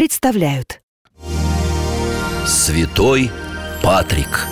[0.00, 0.80] представляют.
[2.46, 3.30] Святой
[3.82, 4.46] Патрик.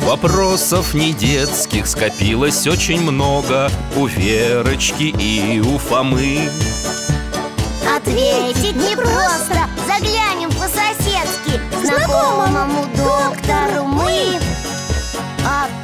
[0.00, 6.48] Вопросов не детских скопилось очень много У Верочки и у Фомы.
[7.96, 14.40] Ответить непросто Заглянем по-соседски Знакомому доктору мы.
[15.44, 15.83] Тайном,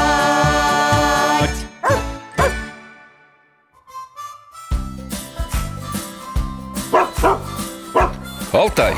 [8.51, 8.95] Алтай,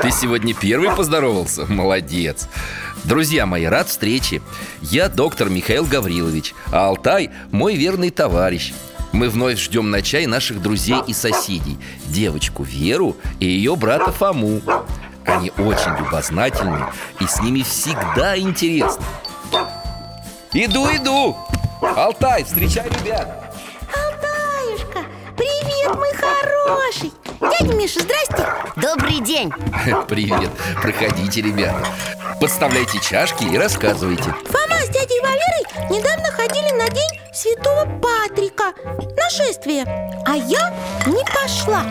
[0.00, 1.66] ты сегодня первый поздоровался?
[1.66, 2.48] Молодец.
[3.04, 4.40] Друзья мои, рад встрече.
[4.80, 8.72] Я доктор Михаил Гаврилович А Алтай мой верный товарищ.
[9.12, 14.62] Мы вновь ждем на чай наших друзей и соседей Девочку Веру и ее брата Фому.
[15.26, 16.86] Они очень любознательны
[17.20, 19.04] И с ними всегда интересно.
[20.54, 21.36] Иду, иду.
[21.82, 23.52] Алтай, встречай ребят.
[23.92, 25.04] Алтаюшка,
[25.36, 28.46] привет, мой хороший Дядя Миша, здрасте.
[28.76, 29.50] Добрый день.
[30.08, 31.86] Привет, проходите, ребята.
[32.40, 34.24] Подставляйте чашки и рассказывайте.
[34.46, 38.72] Фома с дядей Валерой недавно ходили на день Святого Патрика.
[39.14, 39.84] Нашествие.
[40.24, 40.72] А я
[41.06, 41.82] не пошла.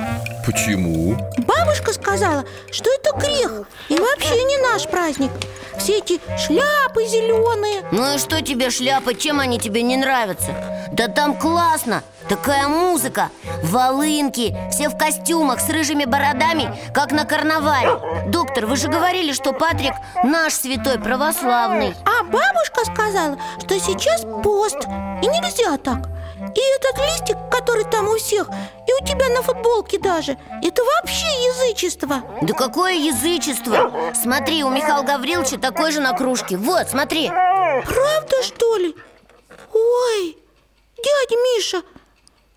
[0.44, 1.16] Почему?
[1.38, 3.68] Бабушка сказала, что это грех.
[3.90, 5.30] И вообще не наш праздник.
[5.78, 7.84] Все эти шляпы зеленые.
[7.92, 10.52] Ну и что тебе шляпы, чем они тебе не нравятся?
[10.92, 13.30] Да там классно, такая музыка.
[13.64, 18.00] Волынки, все в костюмах с рыжими бородами, как на карнавале.
[18.28, 21.94] Доктор, вы же говорили, что Патрик наш святой православный.
[22.06, 24.88] А бабушка сказала, что сейчас пост.
[25.22, 26.08] И нельзя так.
[26.54, 31.26] И этот листик, который там у всех И у тебя на футболке даже Это вообще
[31.26, 32.22] язычество.
[32.42, 34.12] Да какое язычество?
[34.14, 36.58] Смотри, у Михаила Гавриловича такой же на кружке.
[36.58, 37.30] Вот, смотри.
[37.30, 38.96] Правда, что ли?
[39.74, 40.38] Ой,
[40.98, 41.82] дядя Миша,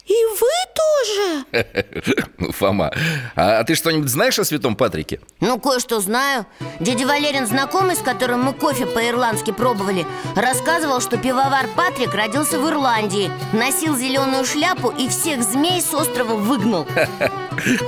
[0.09, 1.45] и вы тоже?
[2.39, 2.93] Ну, Фома,
[3.35, 5.21] а ты что-нибудь знаешь о святом Патрике?
[5.41, 6.47] Ну, кое-что знаю
[6.81, 12.69] Дядя Валерин, знакомый, с которым мы кофе по-ирландски пробовали Рассказывал, что пивовар Патрик родился в
[12.69, 16.87] Ирландии Носил зеленую шляпу и всех змей с острова выгнал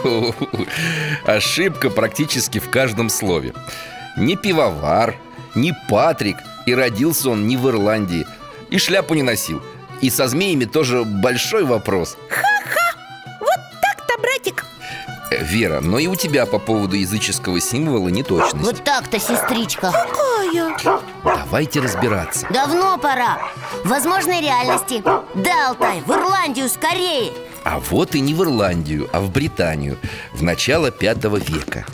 [1.24, 3.54] Ошибка практически в каждом слове
[4.16, 5.16] Не пивовар,
[5.54, 8.26] не Патрик И родился он не в Ирландии
[8.70, 9.62] И шляпу не носил
[10.00, 12.16] И со змеями тоже большой вопрос.
[13.40, 14.64] Вот так-то, братик.
[15.30, 18.64] Э, Вера, но и у тебя по поводу языческого символа неточность.
[18.64, 19.92] Вот так-то, сестричка.
[19.92, 21.00] Какая?
[21.24, 22.46] Давайте разбираться.
[22.50, 23.38] Давно пора.
[23.84, 25.02] Возможной реальности.
[25.34, 27.32] Да, Алтай, в Ирландию скорее.
[27.62, 29.98] А вот и не в Ирландию, а в Британию.
[30.32, 31.84] В начало пятого века.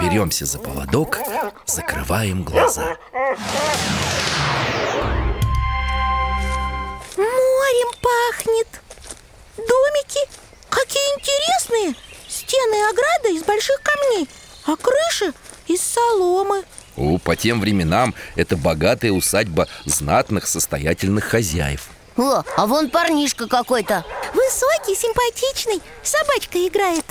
[0.00, 1.18] Беремся за поводок,
[1.66, 2.96] закрываем глаза
[8.12, 8.68] пахнет.
[9.56, 10.20] Домики
[10.72, 11.94] Какие интересные.
[12.28, 14.26] Стены и ограда из больших камней
[14.66, 15.34] А крыши
[15.66, 16.64] из соломы.
[16.96, 21.88] О, по тем временам это богатая усадьба знатных состоятельных хозяев.
[22.16, 24.04] О, а вон парнишка какой-то.
[24.34, 27.04] Высокий, симпатичный Собачка играет.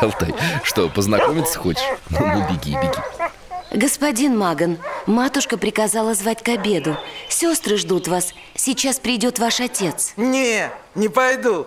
[0.00, 1.82] Алтай, что, познакомиться хочешь?
[2.10, 3.32] Ну, ну беги, беги
[3.74, 6.98] Господин Маган, матушка приказала звать к обеду.
[7.30, 8.34] Сестры ждут вас.
[8.54, 10.12] Сейчас придет ваш отец.
[10.18, 11.66] Не, не пойду.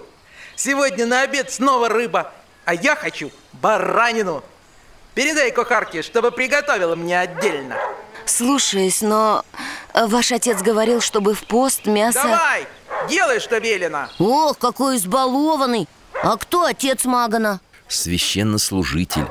[0.55, 2.31] Сегодня на обед снова рыба
[2.63, 4.43] А я хочу баранину.
[5.15, 7.75] Передай кухарке, чтобы приготовила мне отдельно.
[8.25, 9.43] Слушаюсь, но
[9.93, 12.21] э, ваш отец говорил, чтобы в пост мясо...
[12.21, 12.67] Давай,
[13.09, 14.09] делай, что велено.
[14.19, 15.87] Ох, какой избалованный.
[16.21, 17.61] А кто отец Магана?
[17.87, 19.27] Священнослужитель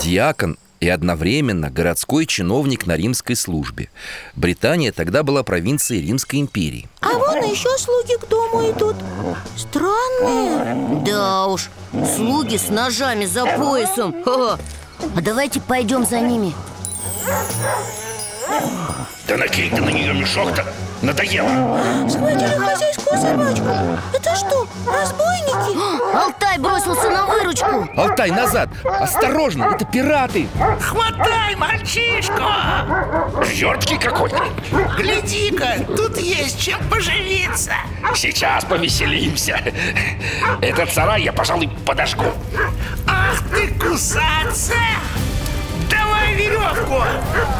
[0.00, 3.90] Диакон и одновременно городской чиновник на римской службе.
[4.34, 6.88] Британия тогда была провинцией Римской империи.
[7.00, 8.96] А вон еще слуги к дому идут.
[9.56, 11.02] Странные.
[11.04, 11.70] Да уж,
[12.16, 14.16] слуги с ножами за поясом.
[14.26, 16.52] А давайте пойдем за ними
[19.26, 20.64] Да накинь ты на нее мешок-то
[21.02, 21.48] Надоело
[22.08, 23.68] Схватили хозяйскую собачку
[24.12, 26.16] Это что, разбойники?
[26.16, 28.68] Алтай бросился на выручку Алтай, назад!
[28.84, 30.48] Осторожно, это пираты!
[30.80, 32.42] Хватай мальчишку!
[33.46, 34.42] Верткий какой-то
[34.96, 37.74] Гляди-ка, тут есть чем поживиться
[38.14, 39.60] Сейчас повеселимся
[40.60, 42.26] Этот сарай я, пожалуй, подожгу
[43.06, 44.74] Ах ты кусаться!
[46.20, 47.02] Давай веревку!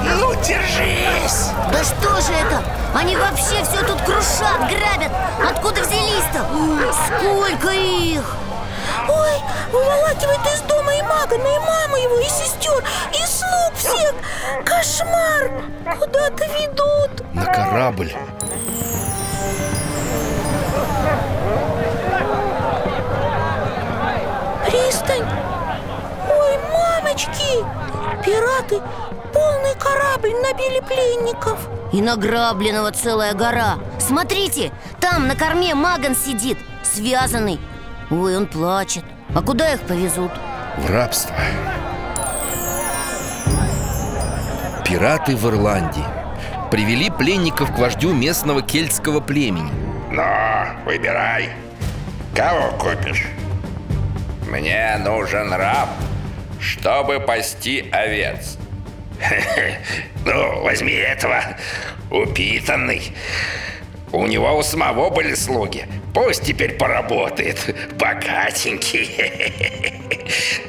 [0.05, 1.51] Ну, держись!
[1.73, 2.62] Да что же это?
[2.95, 5.12] Они вообще все тут крушат, грабят
[5.49, 6.45] Откуда взялись-то?
[6.93, 8.37] Сколько их?
[9.09, 9.33] Ой,
[9.73, 14.15] выволакивает из дома и Магана, и маму его, и сестер, и слуг всех
[14.65, 15.51] Кошмар!
[15.99, 18.12] Куда-то ведут На корабль
[24.67, 25.27] Пристань
[26.29, 27.80] Ой, мамочки
[28.25, 28.81] Пираты
[29.32, 31.69] полный корабль набили пленников.
[31.93, 33.78] И награбленного целая гора.
[33.99, 37.58] Смотрите, там на корме Маган сидит, связанный.
[38.11, 39.05] Ой, он плачет.
[39.34, 40.31] А куда их повезут?
[40.81, 41.34] в рабство.
[44.84, 46.05] Пираты в Ирландии
[46.70, 49.70] Привели пленников к вождю местного кельтского племени.
[50.11, 50.25] Но
[50.84, 51.50] выбирай
[52.34, 53.26] Кого купишь?
[54.49, 55.88] Мне нужен раб
[56.61, 58.59] Чтобы пасти овец.
[60.25, 61.43] Ну, возьми этого
[62.11, 63.12] Упитанный.
[64.12, 65.87] У него у самого были слуги.
[66.12, 69.09] Пусть теперь поработает Богатенький.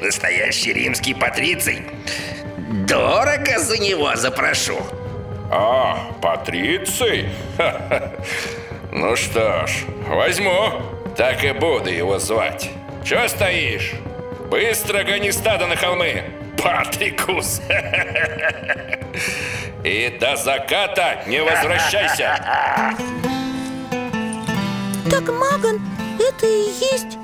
[0.00, 1.82] Настоящий римский патриций.
[2.86, 4.78] Дорого за него запрошу.
[5.50, 7.28] А, патриций?
[8.94, 10.82] Ну что ж, возьму.
[11.16, 12.70] Так и буду его звать.
[13.02, 13.94] Че стоишь?
[14.52, 16.24] Быстро гони стадо на холмы
[16.62, 17.62] Патрикус
[19.82, 22.38] И до заката не возвращайся
[25.10, 25.80] Так Маган,
[26.18, 27.16] это и есть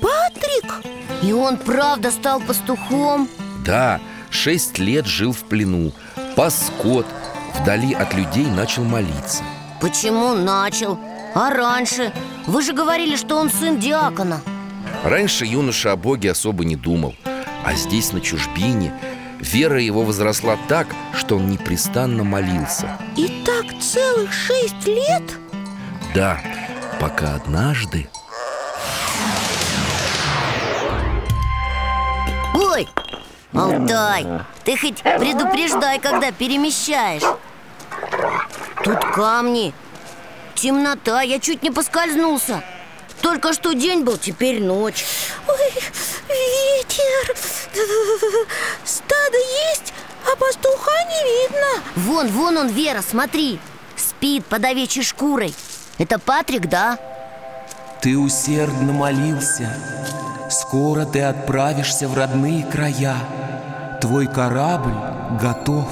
[0.00, 0.86] Патрик?
[1.24, 3.28] И он правда стал пастухом?
[3.64, 3.98] Да,
[4.30, 5.90] шесть лет жил в плену
[6.36, 7.06] Пас скот
[7.54, 9.42] Вдали от людей начал молиться
[9.80, 11.00] Почему начал?
[11.34, 12.12] А раньше?
[12.46, 14.40] Вы же говорили, что он сын диакона
[15.04, 17.14] Раньше юноша о Боге особо не думал
[17.64, 18.92] А здесь, на чужбине,
[19.40, 22.98] вера его возросла так, что он непрестанно молился.
[23.16, 25.22] И так целых шесть лет?
[26.14, 26.40] Да,
[27.00, 28.08] пока однажды.
[32.54, 32.88] Ой,
[33.52, 34.26] Алтай,
[34.64, 37.22] ты хоть предупреждай, когда перемещаешь.
[38.82, 39.74] Тут камни.
[40.54, 42.62] Темнота, я чуть не поскользнулся
[43.22, 45.04] Только что день был, теперь ночь
[45.48, 45.72] Ой,
[46.28, 47.36] ветер
[48.84, 49.38] Стадо
[49.70, 49.92] есть,
[50.30, 53.58] а пастуха не видно Вон, вон он, Вера, смотри
[53.96, 55.54] Спит под овечьей шкурой
[55.98, 56.98] Это Патрик, да?
[58.00, 59.68] Ты усердно молился.
[60.50, 63.16] Скоро ты отправишься в родные края.
[64.00, 64.94] Твой корабль
[65.40, 65.88] готов.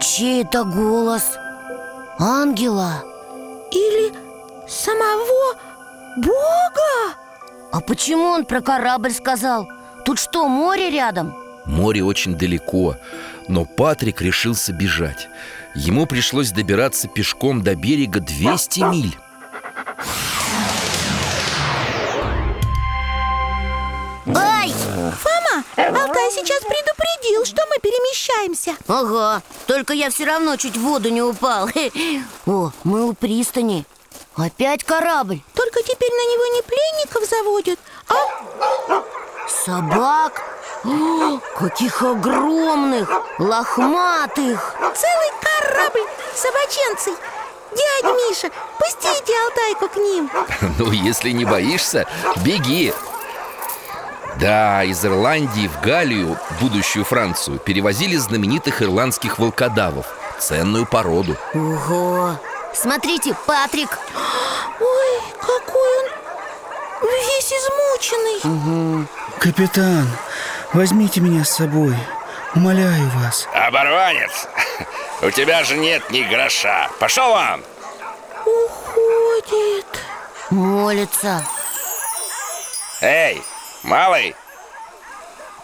[0.00, 1.24] Чей это голос?
[2.18, 3.04] Ангела
[3.70, 4.14] Или
[4.66, 5.58] самого
[6.16, 7.14] Бога?
[7.72, 9.68] А почему он про корабль сказал?
[10.04, 11.36] Тут что, море рядом?
[11.66, 12.96] Море очень далеко,
[13.46, 15.28] но Патрик решился бежать.
[15.74, 19.16] Ему пришлось добираться пешком до берега 200 миль.
[24.34, 24.72] Ай!
[24.72, 31.08] Фома, Алтай сейчас предупредил, что мы перемещаемся Ага, только я все равно чуть в воду
[31.08, 31.68] не упал
[32.46, 33.84] О, мы у пристани
[34.36, 38.14] Опять корабль Только теперь на него не пленников заводят, а
[39.48, 40.42] Собак.
[40.84, 44.74] О, Каких огромных, лохматых.
[44.94, 47.14] Целый корабль собаченцей.
[47.70, 50.30] Дядя Миша, пустите Алтайку к ним.
[50.78, 52.06] Ну, если не боишься,
[52.44, 52.92] беги.
[54.36, 60.06] Да, из Ирландии в Галлию, будущую Францию, перевозили знаменитых ирландских волкодавов.
[60.38, 61.36] Ценную породу.
[61.54, 62.36] Ого!
[62.80, 63.98] Смотрите, Патрик.
[64.78, 69.08] Ой, какой он весь измученный.
[69.40, 70.08] Капитан,
[70.72, 71.96] возьмите меня с собой.
[72.54, 73.48] Умоляю вас.
[73.52, 74.46] Оборванец,
[75.22, 76.88] у тебя же нет ни гроша.
[77.00, 77.64] Пошел вон!
[78.46, 79.86] Уходит.
[80.50, 81.44] Молится.
[83.00, 83.42] Эй,
[83.82, 84.36] малый.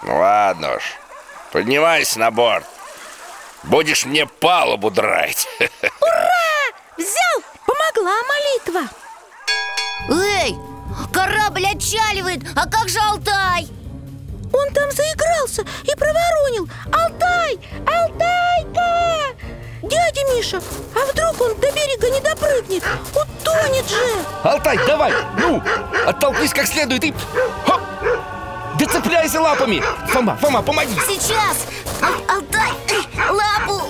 [0.03, 0.83] Ну ладно уж.
[1.53, 2.67] Поднимайся на борт.
[3.63, 5.47] Будешь мне палубу драть
[6.97, 8.95] Взял, помогла молитва
[10.11, 10.57] Эй,
[11.13, 13.67] корабль отчаливает, а как же Алтай?
[14.53, 17.59] Он там заигрался и проворонил Алтай!
[17.87, 19.35] Алтайка!
[19.83, 20.61] Дядя Миша,
[20.95, 22.85] а вдруг он до берега не допрыгнет?
[23.13, 23.97] Утонет же!
[24.45, 25.61] Алтай, давай, ну,
[26.07, 27.15] оттолкнись как следует и...
[27.67, 27.81] Хоп!
[28.79, 29.83] Да цепляйся лапами!
[30.09, 30.95] Фома, Фома, помоги!
[31.09, 31.67] Сейчас!
[32.01, 33.83] Ал- Алтай, э, лапу,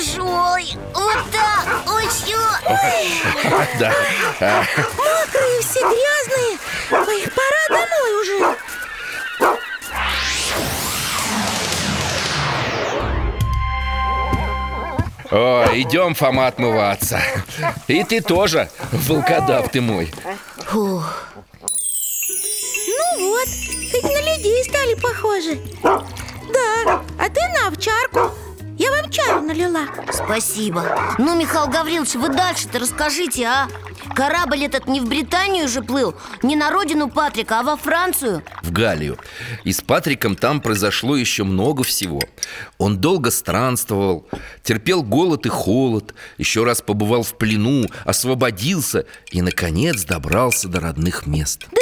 [0.00, 0.76] тяжелый!
[0.94, 1.50] Вот так!
[2.26, 2.36] Чё?
[3.78, 3.92] Да.
[4.96, 6.58] Мокрые все грязные
[6.90, 8.56] Ой, пора домой уже
[15.30, 17.20] О, идем, Фома, отмываться
[17.86, 20.12] И ты тоже, волкодав ты мой
[20.66, 21.28] Фух.
[22.88, 23.48] Ну вот,
[23.92, 28.30] хоть на людей стали похожи Да, а ты на овчарку
[28.80, 29.88] Я вам чаю налила.
[30.10, 31.14] Спасибо.
[31.18, 33.68] Ну, Михаил Гаврилович, вы дальше-то расскажите, а?
[34.14, 38.42] Корабль этот не в Британию же плыл Не на родину Патрика, а во Францию.
[38.62, 39.18] В Галлию.
[39.64, 42.22] И с Патриком там произошло еще много всего.
[42.78, 44.26] Он долго странствовал,
[44.62, 51.26] терпел голод и холод Еще раз побывал в плену, освободился И, наконец, добрался до родных
[51.26, 51.66] мест.
[51.68, 51.79] Британии?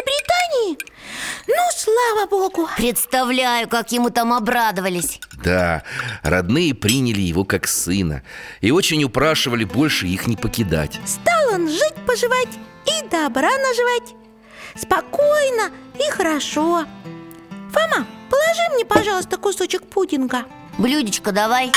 [1.47, 2.69] Ну, слава богу.
[2.77, 5.21] Представляю, как ему там обрадовались.
[5.43, 5.83] Да,
[6.23, 8.23] родные приняли его как сына
[8.61, 10.99] И очень упрашивали больше их не покидать.
[11.07, 12.49] Стал он жить-поживать
[12.87, 14.15] и добра наживать.
[14.77, 16.85] Спокойно и хорошо.
[17.73, 20.45] Фома, положи мне, пожалуйста, кусочек пудинга.
[20.79, 21.73] Блюдечко давай.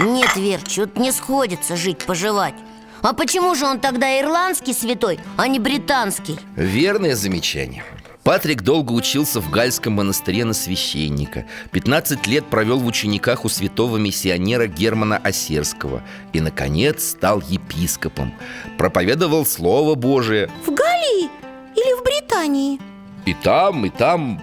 [0.00, 2.54] Нет, Вер, что-то не сходится жить-поживать
[3.02, 6.38] А почему же он тогда ирландский святой, а не британский?
[6.54, 7.84] Верное замечание
[8.28, 11.46] Патрик долго учился в Гальском монастыре на священника.
[11.70, 16.02] 15 лет провел в учениках у святого миссионера Германа Осерского
[16.34, 18.34] И, наконец, стал епископом.
[18.76, 20.50] Проповедовал Слово Божие.
[20.66, 21.30] В Галлии
[21.74, 22.78] или в Британии?
[23.24, 24.42] И там, и там.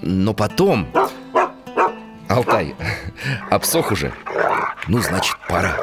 [0.00, 0.88] Но потом.
[2.26, 2.74] Алтай,
[3.50, 4.14] обсох уже.
[4.88, 5.76] Ну, значит, пора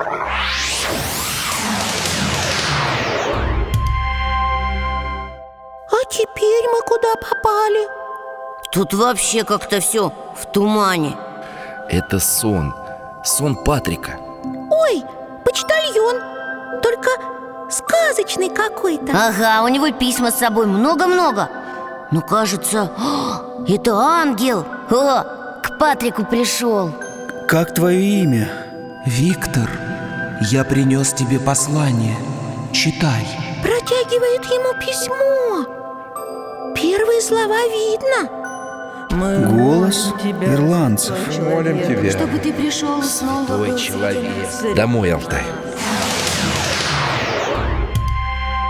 [6.88, 7.88] куда попали?
[8.72, 11.18] Тут вообще как-то все в тумане.
[11.90, 12.74] Это сон.
[13.24, 14.18] Сон Патрика.
[14.72, 15.04] Ой,
[15.44, 16.82] почтальон.
[16.82, 17.10] Только
[17.70, 19.12] сказочный какой-то.
[19.14, 21.50] Ага, у него письма с собой много-много.
[22.12, 25.24] Ну, кажется, о, это ангел О,
[25.62, 26.90] к Патрику пришел
[27.50, 28.48] Как твое имя?
[29.06, 29.70] Виктор,
[30.50, 32.16] я принес тебе послание.
[32.72, 33.28] Читай.
[33.62, 35.77] Протягивает ему письмо
[36.82, 38.30] Первые слова видно.
[39.50, 41.18] Голос ирландцев.
[41.32, 44.76] Чтобы ты пришел снова человек.
[44.76, 45.42] Домой, Алтай.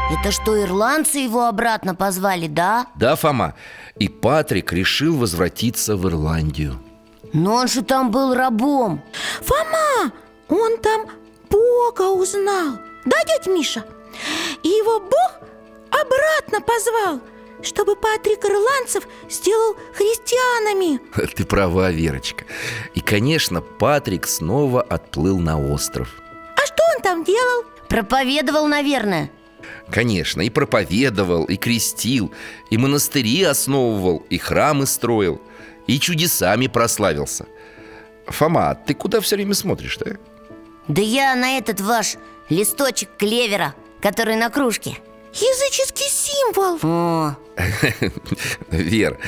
[0.10, 2.88] Это что, ирландцы его обратно позвали, да?
[2.96, 3.56] Да, Фома.
[4.00, 6.80] И Патрик решил возвратиться в Ирландию.
[7.34, 9.04] Но он же там был рабом.
[9.42, 10.14] Фома,
[10.48, 11.08] он там
[11.50, 12.78] Бога узнал.
[13.04, 13.84] Да, дядь Миша?
[14.64, 15.42] И его Бог
[15.90, 17.20] обратно позвал
[17.64, 21.00] Чтобы Патрик Ирландцев сделал христианами.
[21.36, 22.46] Ты права, Верочка.
[22.94, 26.10] И, конечно, Патрик снова отплыл на остров.
[26.56, 27.66] А что он там делал?
[27.90, 29.32] Проповедовал, наверное.
[29.90, 32.32] Конечно, и проповедовал, и крестил
[32.70, 35.42] И монастыри основывал, и храмы строил
[35.88, 37.48] И чудесами прославился.
[38.28, 40.20] Фома, ты куда все время смотришь-то?
[40.88, 42.18] Да я на этот ваш
[42.50, 44.98] листочек клевера, который на кружке
[45.40, 46.80] Языческий символ.
[46.82, 47.36] О,
[48.72, 49.20] Вер,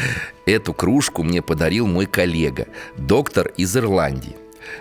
[0.47, 4.35] эту кружку мне подарил мой коллега, доктор из Ирландии.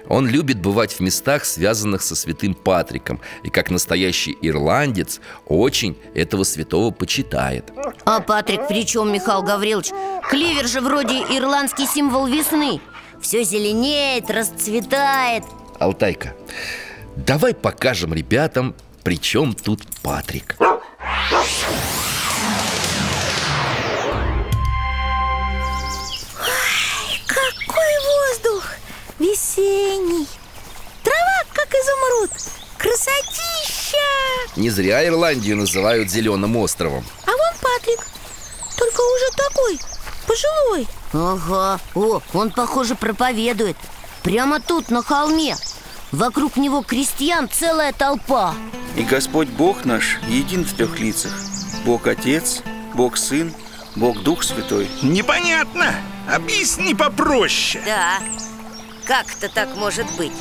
[0.08, 6.44] Он любит бывать в местах, связанных со святым Патриком И как настоящий ирландец очень этого
[6.44, 7.73] святого почитает.
[8.04, 9.90] А Патрик при чем, Михаил Гаврилович?
[10.30, 12.80] Клевер же вроде ирландский символ весны.
[13.20, 15.44] Все зеленеет, расцветает.
[15.78, 16.35] Алтайка,
[17.16, 20.56] давай покажем ребятам, при чем тут Патрик
[27.27, 28.65] Какой воздух!
[29.19, 30.27] Весенний!
[31.03, 32.31] Трава, как изумруд!
[32.77, 33.97] Красотища!
[34.57, 38.07] Не зря Ирландию называют Зеленым островом А вон Патрик.
[38.77, 39.79] Только уже такой,
[40.27, 40.88] пожилой.
[41.12, 43.77] Ага, о, он, похоже, проповедует.
[44.23, 45.57] Прямо тут, на холме.
[46.12, 48.55] Вокруг него крестьян целая толпа
[48.99, 51.33] И Господь Бог наш един в трех лицах
[51.85, 52.62] Бог Отец,
[52.95, 53.55] Бог Сын,
[53.95, 55.95] Бог Дух Святой Непонятно.
[56.28, 57.81] Объясни попроще.
[57.87, 58.19] Да,
[59.07, 60.33] как это так может быть?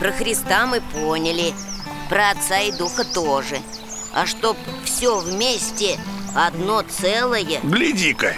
[0.00, 1.54] Про Христа мы поняли
[2.08, 3.58] про отца и духа тоже
[4.12, 5.96] А чтоб все вместе,
[6.34, 8.34] одно целое Гляди-ка,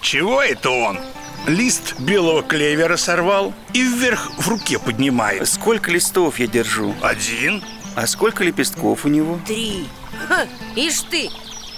[0.00, 1.00] чего это он?
[1.48, 6.94] Лист белого клевера сорвал и вверх в руке поднимает Сколько листов я держу?
[7.02, 7.64] Один?
[7.96, 9.40] А сколько лепестков у него?
[9.46, 9.88] Три
[10.28, 11.30] Ха, Ишь ты,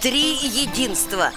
[0.02, 1.30] три единства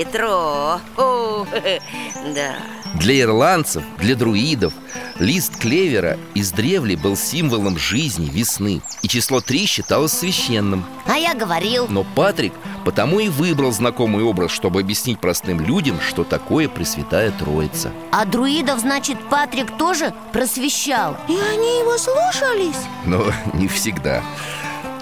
[0.00, 0.80] Хитро.
[0.96, 1.46] О,
[2.34, 2.56] Да.
[2.94, 4.72] Для ирландцев, для друидов
[5.18, 10.86] Лист клевера издревле был символом жизни, весны И число три считалось священным.
[11.06, 11.86] А я говорил.
[11.90, 12.54] Но Патрик
[12.86, 17.92] потому и выбрал знакомый образ, чтобы объяснить простым людям, что такое Пресвятая Троица.
[18.10, 21.14] А друидов, значит, Патрик тоже просвещал?
[21.28, 22.86] И они его слушались?
[23.04, 24.22] Но не всегда.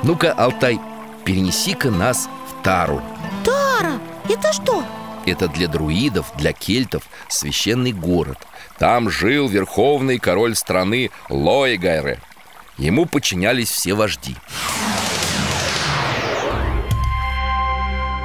[0.03, 0.81] Ну-ка, Алтай,
[1.25, 3.01] перенеси-ка нас в Тару.
[3.45, 4.85] Тара, это что?
[5.27, 8.39] Это для друидов, для кельтов священный город
[8.79, 12.21] Там жил верховный король страны Лоегайре
[12.79, 14.37] Ему подчинялись все вожди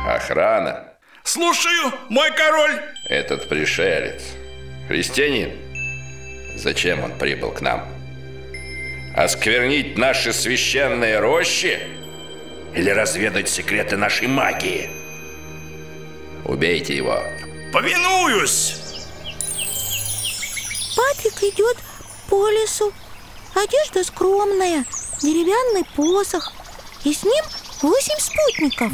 [0.08, 0.86] Охрана
[1.24, 2.80] Слушаю, мой король
[3.10, 4.24] Этот пришелец
[4.88, 5.52] Христианин
[6.56, 7.86] Зачем он прибыл к нам?
[9.16, 11.80] Осквернить наши священные рощи?
[12.76, 15.03] Или разведать секреты нашей магии?
[16.46, 17.18] Убейте его.
[17.72, 18.76] Повинуюсь!
[20.96, 21.78] Патрик идет
[22.30, 22.92] по лесу.
[23.56, 24.86] Одежда скромная,
[25.22, 26.54] деревянный посох.
[27.04, 27.44] И с ним
[27.82, 28.92] восемь спутников.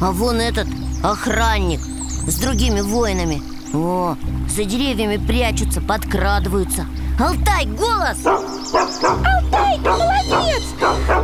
[0.00, 0.66] А вон этот
[1.02, 3.42] охранник с другими воинами.
[3.74, 4.16] О,
[4.48, 6.86] за деревьями прячутся, подкрадываются
[7.20, 8.16] Алтай, голос!
[8.24, 10.62] Алтай, молодец!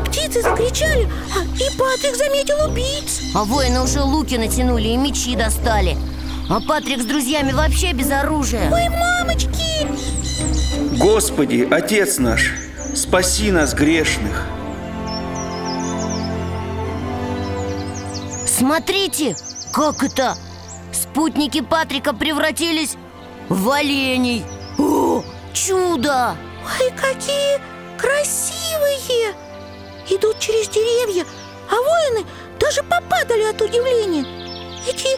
[0.07, 5.97] Птицы закричали, а- и Патрик заметил убийц А воины уже луки натянули и мечи достали
[6.51, 9.87] А Патрик с друзьями вообще без оружия Ой, мамочки!
[10.99, 12.53] Господи, Отец наш,
[12.95, 14.45] спаси нас грешных
[18.47, 19.35] Смотрите,
[19.73, 20.35] как это?
[20.93, 22.97] Спутники Патрика превратились
[23.49, 24.45] в оленей
[25.57, 26.37] чудо!
[26.65, 27.61] Ой, какие
[27.99, 29.35] красивые!
[30.09, 31.25] Идут через деревья,
[31.71, 32.27] а воины
[32.61, 34.25] даже попадали от удивления
[34.87, 35.09] Эти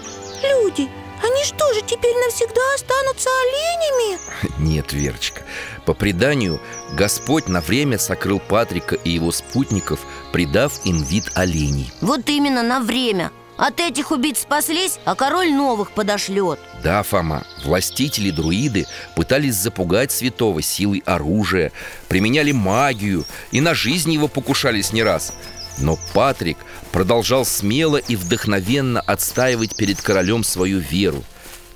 [0.46, 0.88] люди,
[1.22, 4.18] они что же теперь навсегда останутся оленями?
[4.58, 5.42] Нет, Верочка
[5.84, 6.60] По преданию,
[6.92, 10.00] Господь на время сокрыл Патрика и его спутников
[10.32, 15.90] Придав им вид оленей Вот именно на время От этих убийц спаслись, а король новых
[15.90, 21.72] подошлет Да, Фома, властители-друиды пытались запугать святого силой оружия
[22.06, 25.34] Применяли магию и на жизнь его покушались не раз.
[25.76, 26.56] Но Патрик
[26.92, 31.24] продолжал смело и вдохновенно отстаивать перед королем свою веру.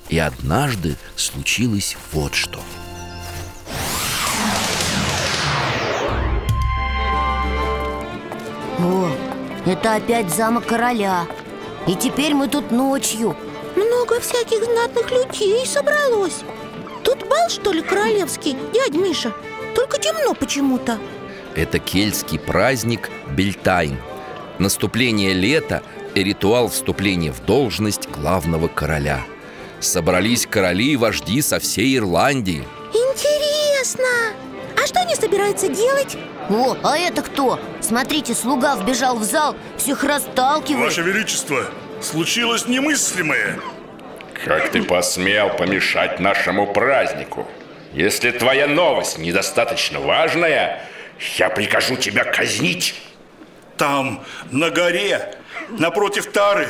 [0.07, 2.61] И однажды случилось вот что.
[8.79, 9.11] О,
[9.65, 11.27] это опять замок короля
[11.87, 13.35] И теперь мы тут ночью.
[13.75, 16.41] Много всяких знатных людей собралось.
[17.03, 19.33] Тут бал, что ли, королевский, дядь Миша?
[19.75, 20.97] Только темно почему-то.
[21.55, 23.97] Это кельтский праздник Бельтайн.
[24.59, 25.83] Наступление лета
[26.15, 29.23] и ритуал вступления в должность главного короля.
[29.79, 32.63] Собрались короли и вожди со всей Ирландии.
[32.93, 34.33] Интересно!
[34.81, 36.17] А что они собираются делать?
[36.49, 37.59] О, а это кто?
[37.81, 41.65] Смотрите, слуга вбежал в зал, всех расталкивает Ваше Величество,
[42.01, 43.59] случилось немыслимое
[44.45, 47.47] Как ты посмел помешать нашему празднику?
[47.93, 50.81] Если твоя новость недостаточно важная,
[51.37, 52.95] я прикажу тебя казнить
[53.77, 55.35] Там, на горе,
[55.69, 56.67] напротив Тары,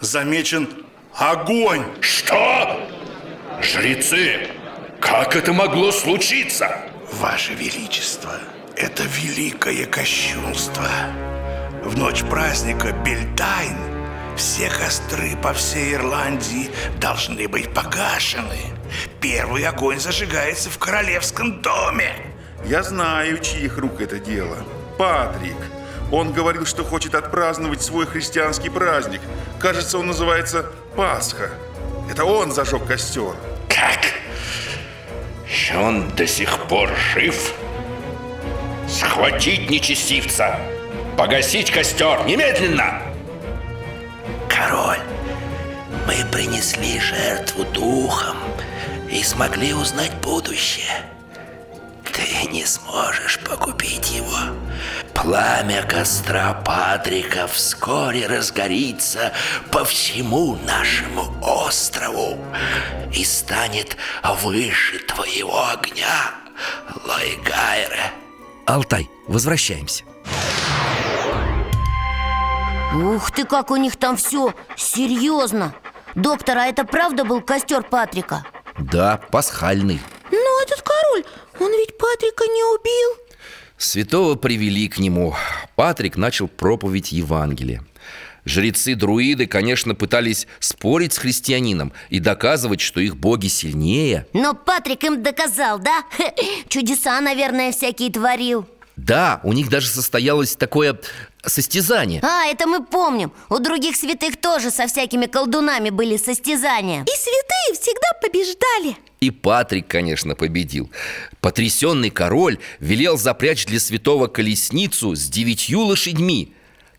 [0.00, 0.68] замечен
[1.14, 2.80] огонь Что?
[3.60, 4.48] Жрецы,
[5.00, 6.80] как это могло случиться?
[7.12, 8.32] Ваше Величество,
[8.76, 10.88] это великое кощунство.
[11.82, 13.76] В ночь праздника Бельтайн
[14.36, 18.58] все костры по всей Ирландии должны быть погашены.
[19.20, 22.14] Первый огонь зажигается в королевском доме.
[22.66, 24.58] Я знаю, чьих рук это дело.
[24.98, 25.56] Патрик.
[26.12, 29.20] Он говорил, что хочет отпраздновать свой христианский праздник.
[29.58, 31.50] Кажется, он называется Пасха.
[32.10, 33.34] Это он зажег костер.
[33.68, 34.00] Как?
[35.74, 37.54] Он до сих пор жив?
[38.96, 40.58] Схватить нечестивца!
[41.18, 43.02] Погасить костер немедленно!
[44.48, 45.00] Король,
[46.06, 48.38] мы принесли жертву духом
[49.10, 51.04] и смогли узнать будущее.
[52.10, 54.56] Ты не сможешь погубить его.
[55.12, 59.34] Пламя костра Патрика вскоре разгорится
[59.70, 62.38] по всему нашему острову
[63.12, 63.98] и станет
[64.40, 66.32] выше твоего огня,
[67.04, 68.25] Лайгайре.
[68.66, 70.04] Алтай, возвращаемся.
[72.94, 75.74] Ух ты, как у них там все серьезно
[76.16, 78.46] Доктор, а это правда был костер Патрика?
[78.78, 80.00] Да, пасхальный.
[80.30, 81.24] Но этот король,
[81.60, 83.36] он ведь Патрика не убил.
[83.76, 85.34] Святого привели к нему.
[85.74, 87.84] Патрик начал проповедь Евангелия
[88.46, 94.26] Жрецы-друиды, конечно, пытались спорить с христианином и доказывать, что их боги сильнее.
[94.32, 96.04] Но Патрик им доказал, да?
[96.68, 98.64] Чудеса, наверное, всякие творил.
[98.96, 100.98] Да, у них даже состоялось такое
[101.44, 102.20] состязание.
[102.22, 103.32] А, это мы помним.
[103.50, 107.02] У других святых тоже со всякими колдунами были состязания.
[107.02, 108.96] И святые всегда побеждали.
[109.20, 110.90] И Патрик, конечно, победил.
[111.40, 116.54] Потрясенный король велел запрячь для святого колесницу с девятью лошадьми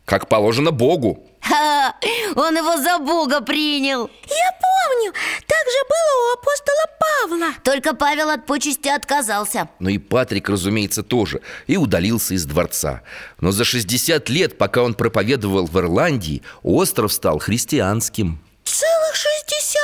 [0.05, 1.95] Как положено богу Ха,
[2.35, 4.09] он его за Бога принял.
[4.27, 5.13] Я помню,
[5.47, 7.53] так же было у апостола Павла.
[7.63, 9.69] Только Павел от почести отказался.
[9.79, 11.41] Но и Патрик, разумеется, тоже.
[11.67, 13.01] И удалился из дворца.
[13.39, 18.39] Но за 60 лет, пока он проповедовал в Ирландии Остров стал христианским.
[18.63, 19.81] Целых 60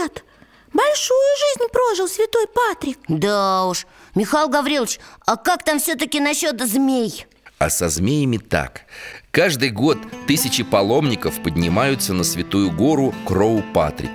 [0.00, 0.24] лет!
[0.72, 2.98] Большую жизнь прожил святой Патрик.
[3.08, 7.26] Да уж, Михаил Гаврилович, а как там все-таки насчет змей?
[7.64, 8.82] А со змеями так.
[9.30, 9.96] Каждый год
[10.26, 14.10] тысячи паломников поднимаются на святую гору Кроу-Патрик.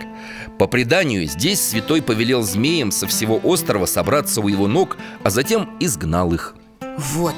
[0.60, 5.68] По преданию, здесь святой повелел змеям со всего острова собраться у его ног, а затем
[5.80, 6.54] изгнал их.
[7.00, 7.34] Вот,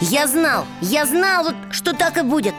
[0.00, 2.54] я знал, я знал, вот, что так и будет.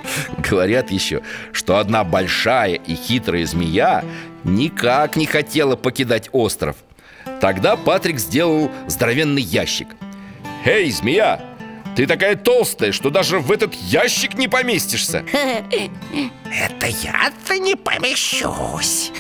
[0.48, 4.06] Говорят еще, что одна большая и хитрая змея
[4.44, 6.76] никак не хотела покидать остров.
[7.42, 9.88] Тогда Патрик сделал здоровенный ящик.
[10.66, 11.55] Эй, змея,
[11.96, 15.26] ты такая толстая, что даже в этот ящик не поместишься.
[15.34, 19.12] Это я-то не помещусь.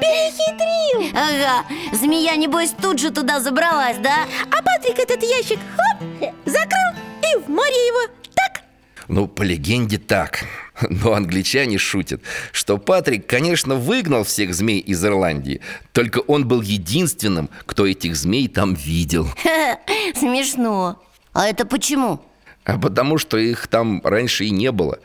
[0.00, 1.10] Перехитрил.
[1.16, 4.26] Ага, змея, небось, тут же туда забралась, да?
[4.50, 8.12] А Патрик этот ящик, хоп, закрыл и в море его.
[8.34, 8.62] Так,
[9.08, 10.44] Ну, по легенде так.
[10.88, 15.60] Но англичане шутят, что Патрик, конечно, выгнал всех змей из Ирландии.
[15.92, 19.28] Только он был единственным, кто этих змей там видел.
[20.14, 20.98] Смешно
[21.32, 22.20] А это почему?
[22.64, 24.98] А потому что их там раньше и не было.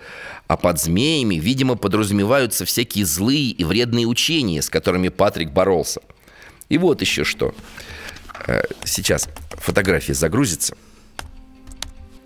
[0.48, 6.02] А под змеями, видимо, подразумеваются всякие злые и вредные учения, с которыми Патрик боролся.
[6.70, 7.54] И вот еще что.
[8.48, 10.76] Э, Сейчас фотография загрузится.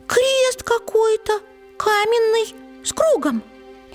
[0.08, 1.40] Крест какой-то,
[1.78, 3.44] каменный, с кругом.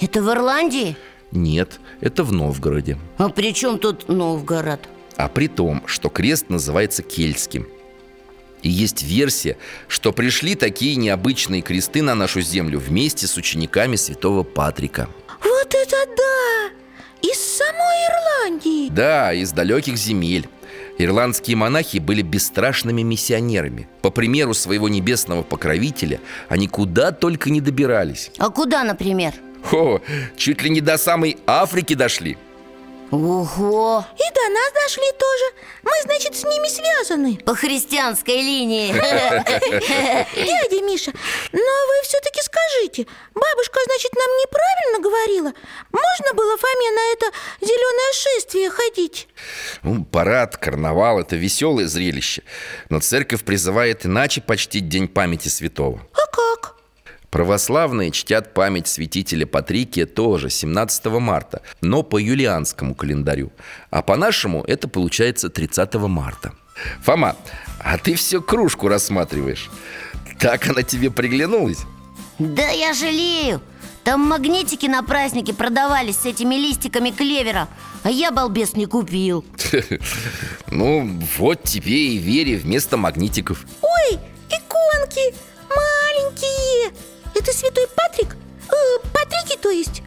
[0.00, 0.96] Это в Ирландии?
[1.32, 2.98] Нет, это в Новгороде.
[3.18, 4.88] А при чем тут Новгород?
[5.16, 7.66] А при том, что крест называется кельтским
[8.64, 9.56] И есть версия,
[9.88, 15.08] что пришли такие необычные кресты на нашу землю Вместе с учениками святого Патрика.
[15.42, 17.28] Вот это да!
[17.28, 18.88] Из самой Ирландии!
[18.90, 20.48] Да, из далеких земель.
[20.96, 23.86] Ирландские монахи были бесстрашными миссионерами.
[24.00, 28.30] По примеру своего небесного покровителя Они куда только не добирались.
[28.38, 29.34] А куда, например?
[29.72, 30.00] О,
[30.36, 32.38] чуть ли не до самой Африки дошли
[33.14, 35.44] Ого, И до нас дошли тоже
[35.84, 38.92] Мы, значит, с ними связаны по христианской линии
[40.34, 41.12] Дядя Миша,
[41.52, 45.52] но вы все-таки скажите Бабушка, значит, нам неправильно говорила?
[45.92, 47.26] Можно было Фоме на это
[47.60, 49.28] зеленое шествие ходить?
[49.84, 52.42] Ну, парад, карнавал– это веселое зрелище
[52.88, 56.73] Но церковь призывает иначе почтить День памяти святого А как?
[57.34, 63.50] Православные чтят память святителя Патрикия тоже 17 марта, но по юлианскому календарю.
[63.90, 66.52] А по-нашему это получается 30 марта.
[67.02, 67.34] Фома,
[67.80, 69.68] а ты все кружку рассматриваешь.
[70.38, 71.78] Так она тебе приглянулась?
[72.38, 73.60] Да я жалею
[74.04, 77.68] Там магнитики на празднике продавались с этими листиками клевера
[78.04, 79.44] А я, балбес, не купил
[80.70, 83.66] Ну, вот тебе и Вере вместо магнитиков.
[83.82, 84.20] Ой,
[84.50, 85.34] иконки
[85.68, 86.92] маленькие
[87.44, 88.36] Это святой Патрик?
[88.70, 90.02] Э, Патрики, то есть?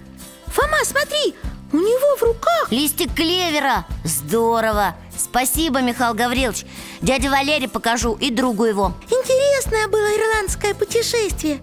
[0.48, 1.36] Фома, смотри,
[1.72, 3.86] у него в руках Листик клевера.
[4.04, 4.96] Здорово.
[5.16, 6.66] Спасибо, Михаил Гаврилович.
[7.02, 8.94] Дяде Валере покажу и другу его.
[9.08, 11.60] Интересное было ирландское путешествие.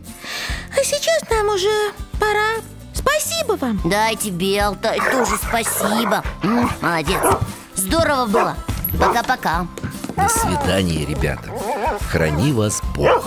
[0.70, 2.62] А сейчас нам уже пора.
[2.94, 3.80] Спасибо вам.
[3.84, 6.22] Да, и тебе, Алтай, тоже спасибо.
[6.44, 7.20] М, Молодец.
[7.74, 8.56] Здорово было.
[8.96, 9.66] Пока-пока.
[10.16, 11.50] До свидания, ребята.
[12.12, 13.26] Храни вас Бог.